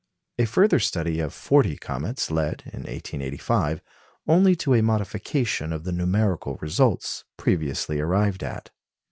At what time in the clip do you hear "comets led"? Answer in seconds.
1.77-2.63